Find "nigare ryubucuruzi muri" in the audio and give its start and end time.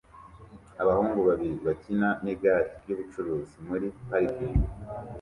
2.23-3.87